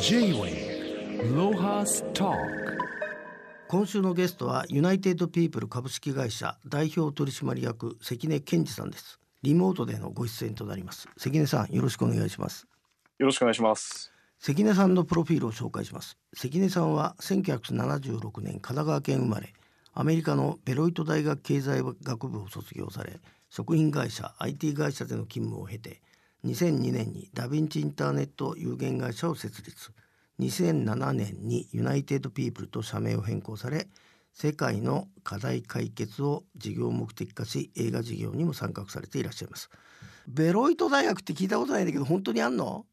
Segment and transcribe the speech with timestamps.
[0.00, 2.32] J-Way ロハスタ
[3.68, 9.18] 今週のゲストはユナイテッドピープル株式会社代表取締役関根健二さんです。
[9.42, 11.08] リモートでのご出演となります。
[11.16, 12.66] 関根さんよろしくお願いします。
[13.18, 14.12] よろしくお願いします。
[14.38, 16.16] 関根さんのプロフィールを紹介します。
[16.34, 19.52] 関根さんは1976年神奈川県生まれ。
[19.98, 23.18] アメリカのベロイト大学経済学部を卒業され
[23.48, 26.02] 食品会社 IT 会社での勤務を経て
[26.46, 29.90] 2002年にダヴィンチインターネット有限会社を設立。
[30.38, 33.88] 2007年にユナイテッドピープルと社名を変更され
[34.32, 39.70] 世界の課題解決を事業目的化し映画事業にも参画されていらっしゃいます。
[40.28, 42.84] ベロイト大学って聞いたことないんだけど本当にあんの？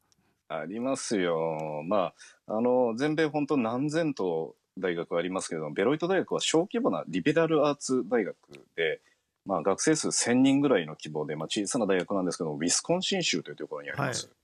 [0.48, 1.82] ありますよ。
[1.86, 2.12] ま
[2.46, 8.36] ああの全米本当何千と大学ありますけれどもベロイト大学は小規模なリベラルアーツ大学
[8.74, 9.00] で
[9.46, 14.26] まあ、学生数1000人ぐらいの規模で、まあ、小さな大学なんですけどウィスコンシン州というところにあります。
[14.26, 14.34] はい、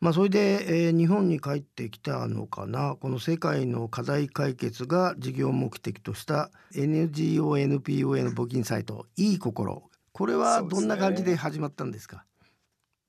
[0.00, 2.96] まあ、それで、えー、日本に帰ってきたのかな。
[3.00, 12.26] この世界の課題解決が事業目的とした NGONPO への募金サイト「いい心」これはどんな感じで始まったんですか、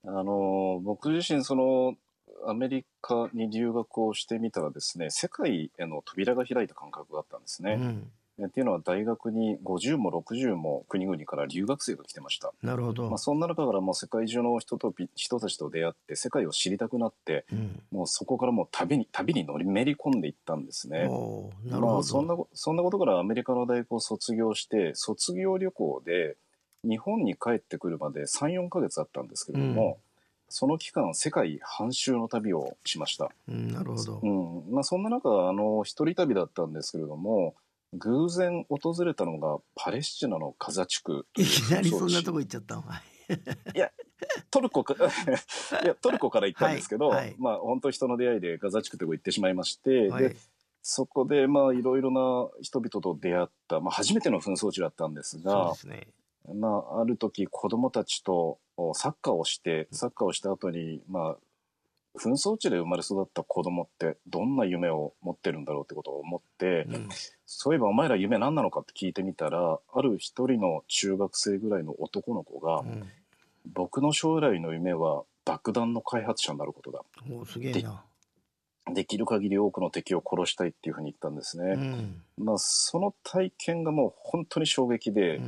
[0.06, 1.96] ね、あの僕自身その
[2.48, 7.74] アメリカに留学をしてみたらですね世界への扉が開いた感覚があったんですね。
[7.74, 8.12] うん
[8.47, 12.53] っていうのは大学に50も60も国々から留学生が来てました。
[12.61, 13.09] なるほど。
[13.09, 21.00] まあ、そんな中からもう世界中の人と人たちと出会って世界を知りたくなって、うん、もうそこからもう旅に旅に乗りめり込んでいったんですね。
[21.00, 21.84] なるほど。
[21.84, 26.38] まあ、そんなそんなことからアメリカの大学を卒業して卒業旅行で
[26.84, 30.12] 日本に帰ってくるまで3、4ヶ月あったんですけれども、うん
[30.53, 33.31] その期間、世界半周の旅をしました。
[33.47, 34.19] うん、なるほど。
[34.22, 34.73] うん。
[34.73, 37.56] まあ、そんな中、あの、一人旅だったんですけれども、
[37.94, 42.84] 偶然訪れたのがパレスチナのガザ地区いきなりそんなとこ行っちゃったの？
[43.75, 43.92] いや
[44.50, 44.95] トルコか
[45.84, 50.36] いやトルコから行ったんですけど、はいはい、まあ本当人の出会いでガザ地区とこ行ってしまいまして、はい、で
[50.81, 56.08] そこでまあいろいろな人々と出会った、まあ、初めての紛争地だったんですがす、ね、
[56.53, 58.59] まあ、ある時子供たちと
[58.94, 61.38] サッカーをしてサッカーをした後にまあ
[62.18, 67.10] 紛争地で生まれ育った子供ってどんな夢を持ってるんだろうってことを思って、うん、
[67.46, 73.10] そういえばお前ら夢何なのかって聞いてみたらある一人の中学生ぐらいの男の子が、うん、
[73.74, 77.02] 僕の将来の夢は爆弾の開発者になることだ。
[77.46, 78.04] すげえな。
[78.94, 81.74] できる限り多くの敵を殺したいっていうふうに言ったんですね。
[81.74, 85.40] うん、まあその体験がもう本当に衝撃で、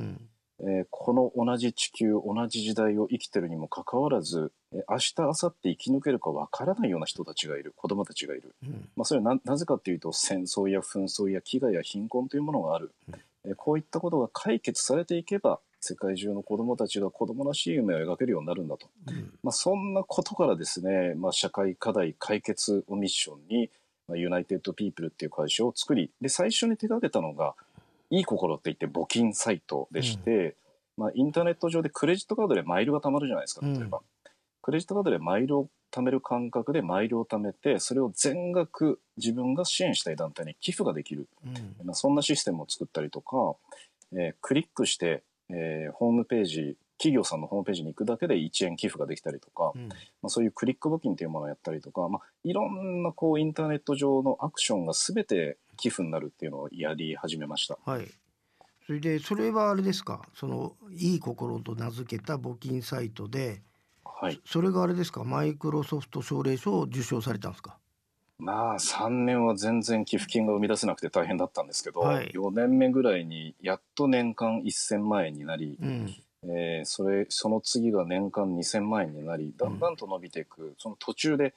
[0.65, 7.73] えー、この同じ地球同じ時代を生きてるにもかかわらず、えー、明日明後日生き抜けるかわからないような人たちがいる。
[7.75, 13.15] 子供たちがいる、うん、まあ、それはなぜかというと戦争や紛争や飢餓や貧困というものがある、うん、
[13.45, 23.69] えー、こういったことが解決されていけば世界中の子供たちが子供らしい夢を描けるようになるんだと、うん、まあ、そんなことからですね、まあ、社会課題解決をミッションに、
[24.07, 27.55] まあ、ユナイテッドピープルっていう会社を作りで最初に手がけたのが
[28.09, 30.55] いい心って言って募金サイトでして、
[30.97, 33.99] まあ、インターネット上でクレジットカードでマイルが貯まるじゃないですか、例えば。
[33.99, 34.03] うん、
[34.61, 41.27] クレジットカードでマイルを貯める感覚でマイルを貯めて、それを全額自分が支援したい団体に寄付ができる。
[41.45, 41.53] うん、
[41.85, 43.55] まあ、そんなシステムを作ったりとか、
[44.13, 49.95] えー、クリックして、えー、ホームページ、企業さんのホームページに行くだけで1円寄付ができたりとか、うん、ま
[50.27, 57.77] あ、そういうクリック募金というものをやったりとか、まあ、いろんなこうインターネット上のアクションが全て寄付になるっていうのをやり始めました。
[57.85, 58.07] はい。
[58.85, 60.27] それでそれはあれですか？
[60.35, 63.61] そのいい心と名付けた募金サイトで、
[64.03, 65.23] はい、それがあれですか？
[65.23, 67.77] マイクロソフト奨励賞を受賞されたんですか？
[68.39, 76.13] まあ3年は全然寄付金が生み出せなくて大変だったんですけど、はい、4年目ぐらいにやっと年間1000万円になり、うん、
[76.45, 81.53] えー、それその次が年間2000万円になりだんだんと伸びていく、うん、その途中で、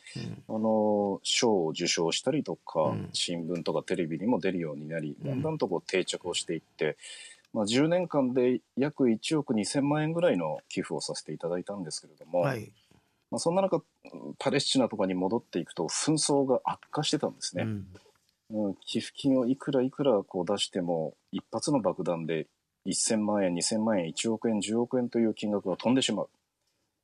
[0.49, 6.97] うん、あの賞を受賞したりとか、うん、新聞とかテレビにも出るようになりだんだんとこう定着をしていって、
[7.53, 12.71] まあ、10年間で約1億2000万円ぐらいの寄付をさせていただいたんですけれども、はい、
[13.31, 13.83] まあ、そんな中
[14.39, 17.67] パレスチナとかに戻っていくと紛争が悪化してたんですね。
[18.51, 22.47] うん、寄付金をいくらいくらこう出しても一発の爆弾で
[22.93, 26.29] 1000万円、2000万円、1億円、10億円という金額が飛んでしまう。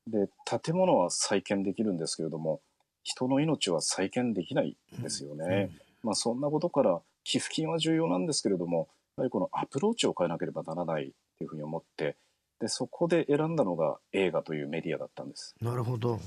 [0.09, 2.61] で、建物は再建できるんですけれども、
[3.05, 5.45] 人の命は再建できないんですよね。
[5.45, 5.71] うんうん、
[6.05, 12.17] まあそんなことから寄付金は重要なんですけれども、やはりこのアプローチを変えなければならないというふうに思って、
[12.61, 15.55] でそこで選んだのが映画というメディアだったんです。
[15.61, 16.21] なるほど。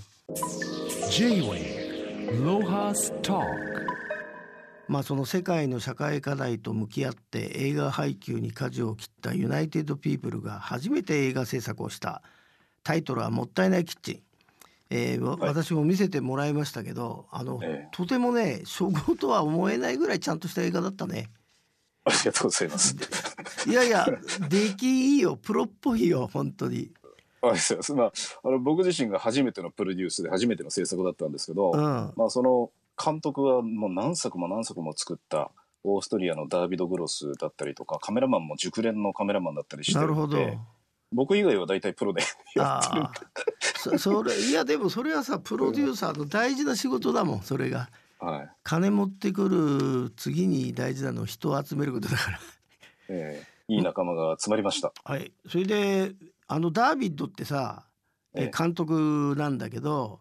[1.10, 3.40] J-Way ロハスタ
[4.88, 12.22] まあ、その世界の社会課題と向き合って映画配給に舵を切ったユナイテッド・ピープルが初めて映画制作をした。
[12.84, 14.22] タイトルは「もったいないキッチン」
[14.92, 21.32] えーはい、私も見せてもらいましたけどあの、えー、とてもね初号とは思えないぐらいちゃんとした映画だったね。
[22.04, 22.96] ありがとうございます。
[23.68, 24.08] いやいや
[24.48, 25.38] 出来いいよ。
[25.38, 26.92] プロっぽいよ本当に。
[27.42, 27.54] あ
[27.96, 28.12] まあ、
[28.44, 31.80] あの僕自身が初めてのプロデュースで初めての制作だったんですけど、うん、
[32.16, 32.72] まあ、その
[33.04, 35.52] 監督はもう何作も何作も作った
[35.84, 40.58] オーストリアのダービド・グロスだったりとかカメラマンも熟練のカメラマンだったりしてるので
[41.12, 42.22] 僕以外は大体プロで
[42.56, 43.06] やってる
[43.76, 47.90] そそれいやでもそれはさプロデューサーの大事な仕事だもんそれが、
[48.20, 52.40] はい、金持ってくる次に大事なのは人を集めることだから、
[53.10, 55.32] えー、いい仲間が集まりました、はい。
[55.48, 56.12] それで
[56.48, 57.86] あのダービッドってさ、
[58.36, 60.20] え監督なんだけど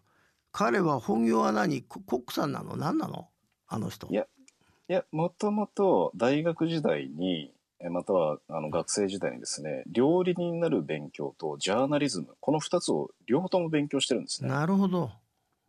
[0.57, 1.81] 彼は本業は何？
[1.81, 2.77] コックさんなの？
[2.77, 3.27] 何なの？
[3.67, 4.07] あの人。
[4.09, 4.25] いや
[4.87, 7.51] いやもともと大学時代に
[7.89, 14.49] またはあの学生時代にですね料理人になる勉強とジャーナリズムこの2つを両方とも勉強してるんですね。
[14.49, 15.11] なるほど。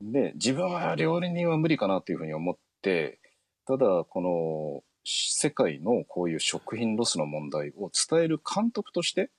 [0.01, 3.19] で自分は料理人は無理かなというふうに思って
[3.67, 9.31] ただこの世界のこういう食品ロスの問題を伝える監督として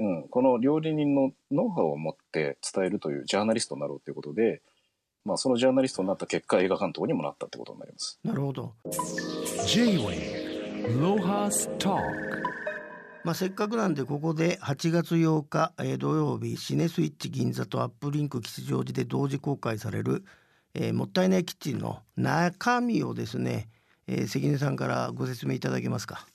[0.00, 4.62] うん、この料理人のノウハウを持って伝えるというジャーナリストになろうということで、
[5.26, 8.18] まあ、そのジャーナリストになった結果映画監督にもなったってことになります。
[8.24, 8.72] なるほど。
[13.22, 20.24] まあ、せっかくなんでここで8月8日、えー、土曜日シネスイッチ銀座とアップリンク吉祥寺で同時公開される、
[20.72, 23.68] えー、もったいないキッチンの中身をですね、
[24.06, 26.26] えー、関根さんからご説明いただけますか。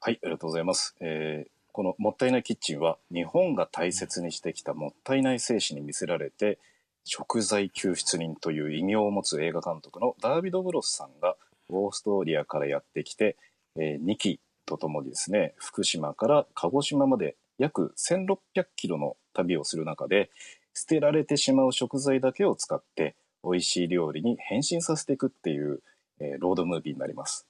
[0.00, 6.60] はいありがとうございます、えー、このもったいないキッチンは日本が大切にしてきたもったいない精神に魅せられて
[7.02, 11.34] 食材救出人という異名を持つ映画監督のダービド・ブロスさんが
[11.68, 13.36] オーストリアからやってきて、
[13.74, 20.30] えー、2機とともにですね福島から鹿児島まで約1600キロの旅をする中で
[20.74, 25.80] 捨てられてしまう食材だけを使って美味しい料理に変身させていくっていう、
[26.20, 27.48] えー、ロードムービーになります。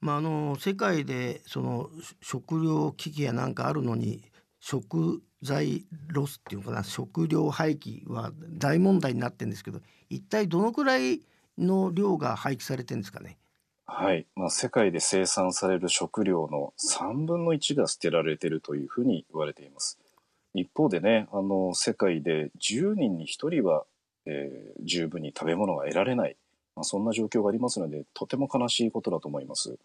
[0.00, 1.90] まあ、あの世界でその
[2.20, 4.22] 食料危機やなんかあるのに
[4.60, 11.22] 食材ロスっていうかな食料廃棄は大問題になってるんですけど一体どのくらい
[11.58, 13.38] の量が廃棄されてるんですかね？
[13.86, 19.98] はい、まあ、世界で生産される食料の3分の1が捨てられてるというふうに言われています。
[20.54, 23.84] 一方でねあの世界で10人に1人は、
[24.26, 26.36] えー、十分に食べ物が得られない。
[26.76, 29.78] まあ、そんな状況がありますのでとても悲しいことだと思います。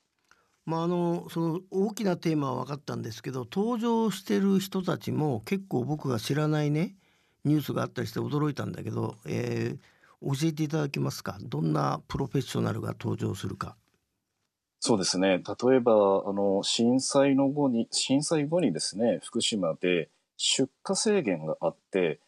[0.65, 6.95] まあ、あのその大きなテーマは分かったんですけど登場してる人たちも結構僕が知らないね
[7.45, 11.37] ニュースがあったりして驚いたんだけど、えー、教えていただけますか？
[11.41, 13.75] どんなプロフェッショナルが登場するか。
[14.79, 15.93] そうですね例えば
[16.27, 22.19] あの震災の後に震災後にですね福島で出荷制限があって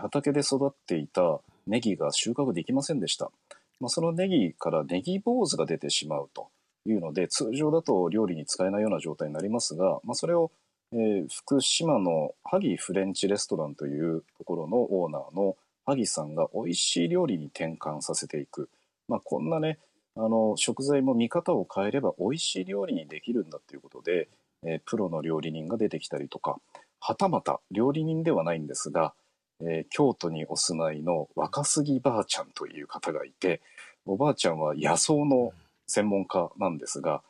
[0.00, 3.32] 畑で育っていたネギが収穫できませんでした。
[3.80, 6.48] まあ、そのネギからネギ坊主が出てしまうと
[6.86, 10.50] いうので通常だと料理に使えないような状態になりますが、まあ、それを、
[10.92, 15.56] えー、福島の萩フレンチレストランというところのオーナーの
[15.86, 18.68] 萩さんが美味しい料理に転換させていく、
[19.08, 19.78] まあ、こんなね
[20.16, 24.28] あの食材も見方を変えれば美味しい料理にできるんだということで、
[24.64, 26.58] えー、プロの料理人が出てきたりとか
[26.98, 29.14] はたまた料理人ではないんですが
[29.62, 33.60] えー、京都にお住まいの若杉ばあちゃんという方がいて
[34.06, 35.52] おばあちゃんは野草の
[35.86, 37.22] 専門家なんですが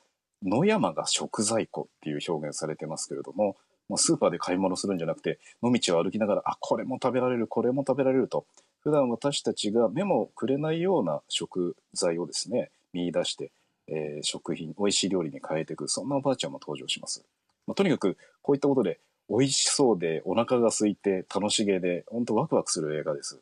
[0.45, 3.57] 野山が食材庫っていう表現されてますけれども、
[3.89, 8.47] まあ、スーパーで買い物するんじゃなくて野道を歩きながらあこれも食べられるこれも食べられると
[8.83, 13.53] 普段私たちが目もくれないような食材をですね見出して、
[13.89, 17.25] えー、食品美味しい料理に変えていくそんなおばあちゃんも登場します。
[17.67, 18.99] まあ、とにかくこういったことで
[19.31, 23.41] 美味しそうでお腹が空いて楽しげで本当ワクワクする映画です。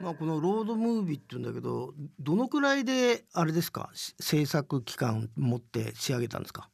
[0.00, 3.90] まあこのロードムービーって言うんだけどどのくらいであれですか？
[3.94, 6.70] 制作期間持って仕上げたんですか？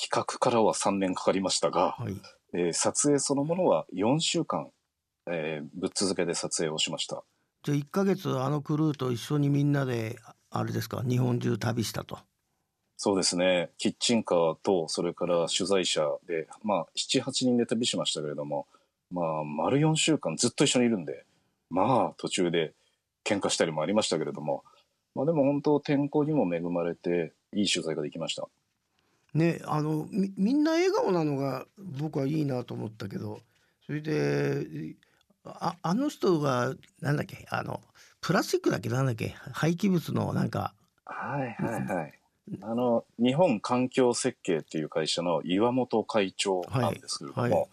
[0.00, 2.14] 企画からは3年かかりましたが、はい、
[2.54, 4.70] えー、撮影そのものは4週間、
[5.30, 7.24] えー、ぶっ続けで撮影をしました。
[7.62, 10.18] じゃあ1か月あのクルーと一緒にみんなで
[10.50, 11.02] あれですか？
[11.02, 12.18] 日本中旅したと
[13.04, 13.70] そうですね。
[13.78, 18.68] キッチンカーと、それから取材者で、まあ、7、8人で旅しましたけれども、
[19.10, 21.24] まあ、丸4週間ずっと一緒にいるんで、
[21.68, 22.74] まあ、途中で
[23.24, 24.62] 喧嘩したりもありましたけれども、
[25.16, 28.46] まあ、でも本当、天候にも恵まれて、いい取材ができました。
[29.34, 33.40] ね、あのみみんな笑顔なのが僕はいいなと思ったけど
[33.84, 34.94] それで
[35.44, 37.80] ああの人がなんだっけあの
[38.20, 40.74] プラスチックだっけなんだっけ廃棄物のなんか
[41.06, 42.21] はいはいはい
[42.60, 47.66] あの日本環境設計っていう会社の岩本会長なんですけれども、はいはい、や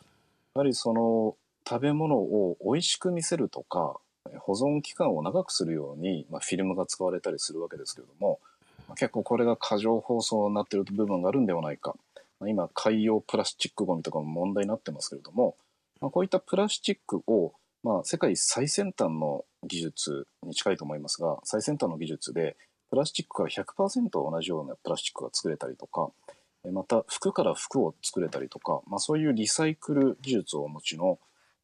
[0.55, 1.35] はりその
[1.67, 3.99] 食べ物を美味しく見せるとか
[4.37, 8.39] 保存期間を長くするように、まあ、フィルムが使われたりするわけですけれども、
[8.87, 11.95] まあ、結構これが過剰包装になっている部分があるんではないか、
[12.39, 15.55] まあ、今海洋プラスチックごみとかも問題になってますけれども、
[16.01, 22.55] まあ、こういったプラスチックを、まあ、世界最先端の技術に近いと思いますが最先端の技術で
[22.89, 26.09] プラスチックから100%同じようなプラスチックが作れたりとか
[26.71, 31.17] また服から服を作れたりとか、まあ、そういうリサイクル技術をお持ちの、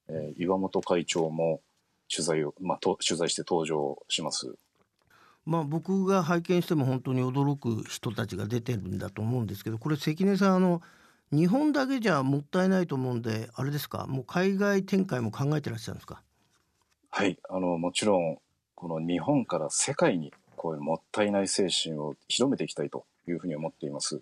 [0.08, 1.60] えー、岩本会長も
[2.10, 4.55] 取材を、まあ、と取材して登場します。
[5.46, 10.82] まあ、僕が拝見しても本当に驚く人たちが出てるんだと思うんですけどこれ関根さんあの
[11.32, 14.05] 日本だけじゃもったいないと思うんであれですか？
[14.08, 16.24] もう海外展開も考えてらっしゃるんですか？
[17.12, 17.38] はい。
[17.50, 18.38] あのもちろん
[18.75, 24.21] この日本から世界にこういうもったいない精神を広めていきたいというふうに思っています。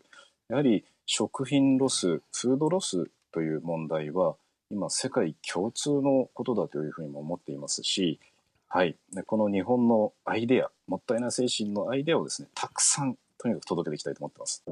[0.50, 4.36] やはり食品ロスフードロスという問題は
[4.70, 8.20] 今世界共通のことだというふうにも思っていますし、
[8.68, 14.64] はい、でこの日本のアイデアもったいない精神のアイデアをですねたくさんとにかく届けていきたいと思ってます。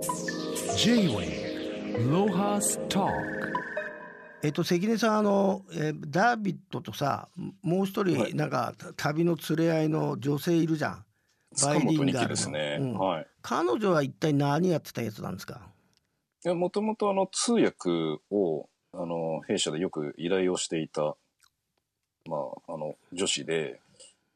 [4.44, 7.28] えっと関根さんあの、えー、ダービッドとさ
[7.62, 11.06] もう一人なんか、旅の連れ合いの女性いるじゃん。
[11.64, 13.28] バイリンガルですね、うん、はい。
[13.42, 15.62] 彼女は一体何やってたやつなんですか？
[16.46, 17.90] いやもともとあの通訳
[18.32, 21.16] をあの弊社でよく依頼をしていた、
[22.30, 23.80] まあ、あの女子で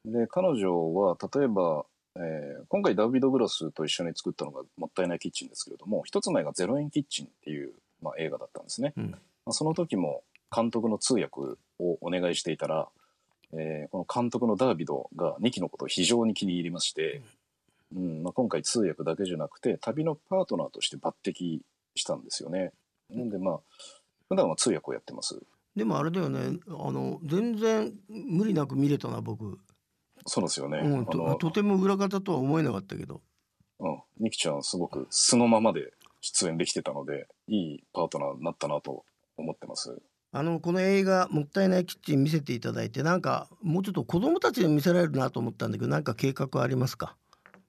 [0.06, 8.94] で彼女は例えば、えー、今回ダビド・グラスと一緒に作ったのが「もったいないキッチン」ですけれども一つ前が「ゼロ円キッチン」っていう、まあ、映画だったんですね。
[8.98, 9.18] うん、ま
[9.48, 10.24] あ、その時も
[10.56, 11.42] 監督の通訳
[11.80, 12.88] をお願いしていたら、
[13.58, 17.22] えー、この監督のダービドが2期のことを非常に気に入りまして、
[17.96, 21.60] うんまあ、今回通訳だけじゃなくて旅のパートナーとして抜擢
[21.96, 22.72] したんですよね。
[23.10, 23.60] なんでまあ
[24.30, 25.40] 普段は通訳をやってます。
[25.76, 29.60] でもあれだよねあの全然無理なく見れたな僕。
[30.26, 33.22] そうですよね、うん、ととても裏方とは思えなかったけど。
[33.80, 39.04] うん、ニキちゃんすごく素のままで出演できてたのでいいパートナーになったなと
[39.38, 40.02] 思ってます。
[40.38, 47.16] あのこの映画「もったいないキッチン」見せていただいてなんかもうちょっと子供たちに見せられるなと思ったんだけどなんか計画はありますか？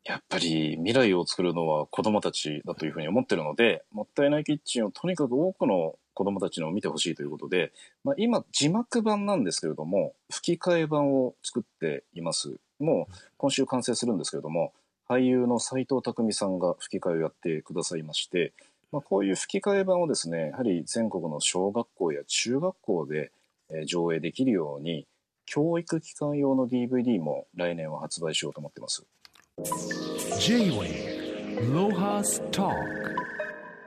[0.03, 12.57] やっぱり未来を作るのは子供たちだというふうに思ってるので、もったいないキッチンをとにかく多くの子供たちのを見てほしいということで、まあ、今字幕版なんですけれども、吹き替え版を作っています。
[12.79, 14.73] もう今週完成するんですけれども、
[15.09, 18.53] 俳優の斎藤工さんが吹き替えをやってくださいまして、
[18.97, 23.31] まあ、こういう吹き替え版をですね、やはり全国の小学校や中学校で
[23.85, 25.07] 上映できるように、
[25.45, 29.05] 教育機関用の DVD も来年は発売しようと思ってます。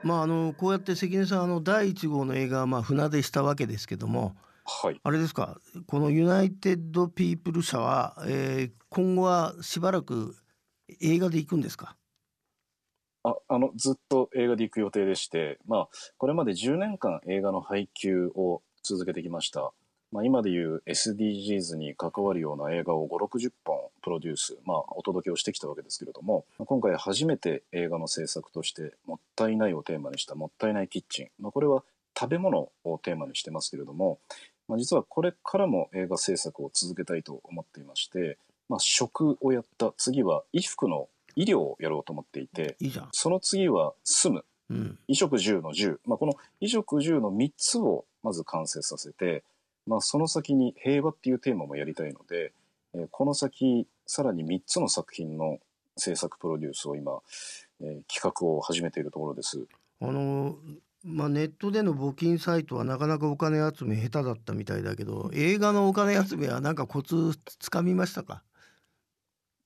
[0.04, 10.36] まああのこうやって関根さんあの第1号の映画はまあ船出したわけですけども、はい、あれですかこのユナイテッド・ピープル社は、えー、今後はしばらく
[11.00, 11.96] 映画で行くんですか？
[13.22, 19.72] ああのずっと映画で行く予定でして、まあ、これまで10年間映画の配給を続けてきました。
[20.12, 31.28] まあ、今でいう SDGs に関わるような映画を5、60本プロデュース、まあ、お届けをしてきたわけですけれども、今回初めて映画の制作として、もったいないをテーマにしたもったいないキッチン。
[31.38, 31.84] まあ、これは
[32.18, 34.18] 食べ物をテーマにしてますけれども、
[34.66, 38.36] まあ、実はこれからも映画制作を続けたいと思っていまして、
[38.68, 44.44] まあ、食をやった次は衣服の医療をやろうと思っていて、いいその次は住む。
[44.70, 46.00] うん、衣食住の住。
[46.06, 49.42] まあ、この衣食住の3つをまず完成させて、
[49.86, 52.52] まあ、その先に平和っていうテーマもやりたいので、
[52.94, 55.58] えー、この先さらに3つの作品の
[55.96, 57.18] 制作プロデュースを今、
[57.80, 59.66] えー、企画を始めているところです。
[60.00, 60.56] あの
[61.02, 68.42] まあ、ネットでの募金サイトはなかなかお金集め下手だったみたいだけど映画のお金集めはなんかコツつかみましたか？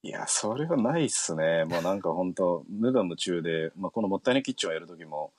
[0.05, 1.65] いやそれはないっすね。
[1.65, 5.33] もうなんか本当無我夢中で、まあ、この「もったいないキッチン」をやる時も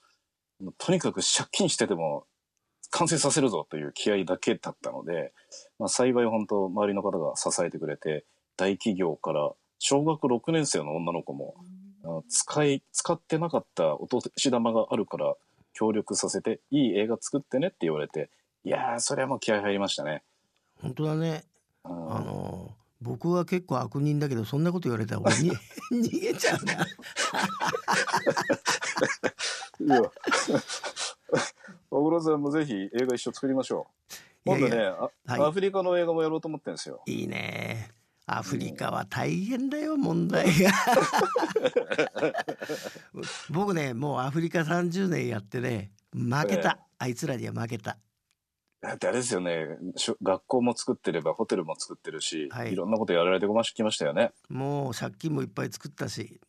[0.79, 2.25] とにかく借金してても
[2.89, 5.33] 完成させるぞという気合だけだったので、
[5.77, 8.25] まあ、幸い本当周りの方が支えてくれて
[8.57, 11.53] 大企業から小学6年生の女の子も、
[12.27, 15.35] 使い使ってなかったお年玉があるから
[15.73, 18.31] 協力させていい映画作ってねって言われて
[18.63, 20.23] いやーそれはもう気合入りましたね。
[20.81, 21.43] 本当だね、
[21.83, 25.51] あの僕は結構悪人だけどそんなこと言われたら俺に
[25.91, 26.73] 逃げちゃうな。
[31.89, 33.87] 小黒さんもぜひ映画一緒作りましょ
[34.45, 34.45] う。
[34.45, 37.01] 今度ねはい、アフリカの映画もやろうと思ってるんですよ。
[37.05, 37.89] いいね。
[38.27, 40.71] アフリカは大変だよ、問題が。
[43.51, 46.69] 僕ね、もうアフリカ30年やってね、負けた。
[46.69, 47.97] えー、あいつらには負けた。
[48.87, 49.67] だってあれですよね。
[50.21, 54.31] 学校も作ってればホテルも作ってるし、はい、いろんなことやられてごましきましたよね。
[54.47, 56.39] もう借金もいっぱい作ったし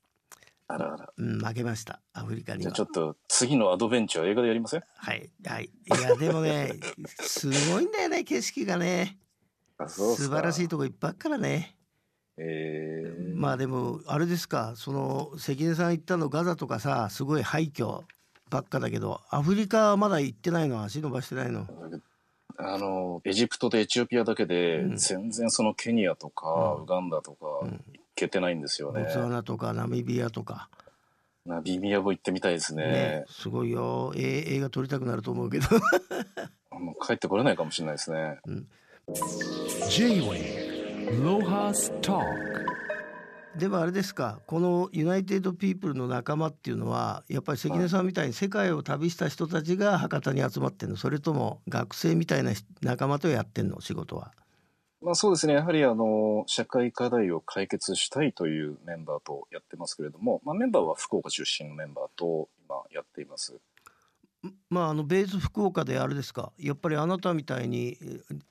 [0.69, 2.01] あらあら、うん、負けました。
[2.13, 4.83] アフリカにじゃちょっと次のアドベンチャー映画でやりません？
[4.97, 5.31] はい。
[5.47, 5.65] はい。
[5.65, 6.75] いやでもね
[7.21, 9.17] すごいんだよね景色がね。
[9.87, 11.77] 素晴らしいとこいっぱいからね。
[12.37, 14.75] えー、まあでもあれですか。
[14.77, 18.03] その関根さん行ったのガザとかさすごい廃墟
[18.51, 20.83] ばっかだけどアフリカはまだ行ってないの？
[20.83, 21.67] 足伸ばしてないの？
[22.59, 27.71] あのエジプトとエチオピアだけで、うん、全然そのケニアとか、うん、ウガンダとか、行
[28.15, 29.05] けてないんですよね。
[29.05, 30.69] ボツワナとかナミビアとか。
[31.45, 32.85] ナミビアも行ってみたいですね。
[32.85, 35.67] ねすごいよ、えー、映画撮りたくなると思うけど
[36.79, 38.39] もう帰ってこれないかもしれないですね。
[38.47, 38.67] うん、
[39.89, 42.66] J-Way ロハスター
[43.59, 54.33] でもあれですかこのユナイテッド・ピープルの仲間っていうのはやっぱり関根さんみたいに世界を旅した人たちが博多に集まってんのそれとも学生みたいな仲間とやってんの仕事は？
[55.03, 63.59] まあ、そうですねやはりあの社会課題を解決したいというメンバーとやってますけれども、まあ、メンバーは福岡出身のメンバーと今やっています。
[64.71, 67.99] まあ、あのベース福岡であれですかやっぱりあなたみたいに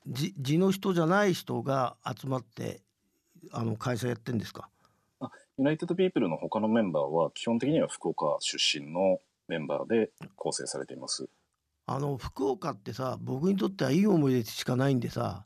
[0.06, 2.80] 地の人じゃない人が集まって
[3.52, 4.68] あの会社やってんですか？
[5.58, 11.30] ユナイテッド・ピープルの他のメンバーは基本的には福岡出身のメンバーで構成されています。
[11.86, 15.44] あの福岡ってさ僕にとってはいい思い出しかないんでさ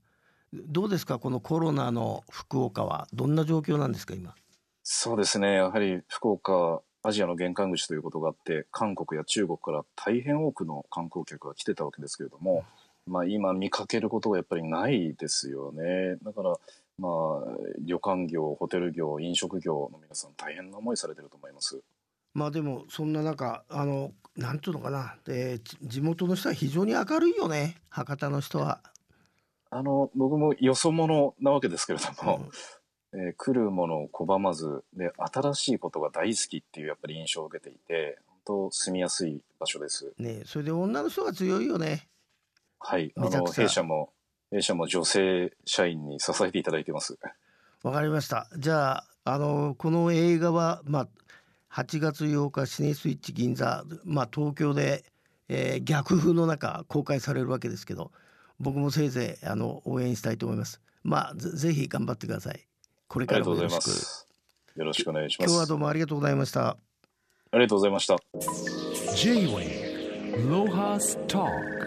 [0.52, 1.20] どうですか？
[1.20, 3.06] このコロナの福岡は。
[3.12, 4.34] どんな状況なんですか今？
[4.82, 5.54] そうですね。
[5.54, 12.64] やはり福岡アジアの玄関口ということがあって韓国や中国から大変多くの観光客が来てたわけですけれども、
[13.06, 16.56] まあ、今見かけることがやっぱりないですよねだから
[17.00, 21.80] まあ、旅館業、ホテル業、飲食業の皆さん大変な思いされてると思います。
[22.34, 28.80] まあでもそんな中あのなんていうのかな、えー、地元の人は非常に明るいよね博多の人は。
[29.70, 32.48] あの僕もよそ者なわけですけれども、
[33.12, 40.12] うん、えー、来るものを拒まずで新しいことが大好きっていうやっぱり印象を受けていて本当住みやすい場所です。
[40.18, 42.08] ねそれで女の人が強いよね。
[42.80, 43.12] はい。
[43.16, 44.12] あの弊社も
[44.50, 47.18] 弊社も女性社員に支えていただいてます。
[47.82, 48.48] わかりました。
[48.58, 51.08] じゃあ、あの、この映画は、まあ、
[51.72, 55.04] 8月8日シネスイッチ銀座、まあ、東京で、
[55.48, 58.12] えー、逆風の中公開されるわけですけど
[58.60, 60.80] 僕もせいぜいあの応援したいと思います。
[61.02, 62.66] まあぜひ頑張ってください。
[63.08, 64.78] これからもよろしく。
[64.78, 65.48] よろしくお願いします。
[65.48, 66.68] 今日はどうもありがとうございました。
[66.70, 66.76] あ
[67.54, 68.16] りがとうございました。
[69.16, 71.79] J-Way ロハスター